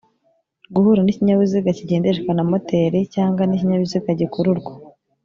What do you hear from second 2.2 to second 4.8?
na moteri cyangwa n’ikinyabiziga gikururwa